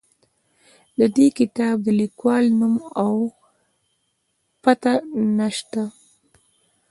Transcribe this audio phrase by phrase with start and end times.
[0.99, 3.15] د دې کتاب د لیکوال نوم او
[4.63, 4.93] پته
[5.37, 5.83] نه شته.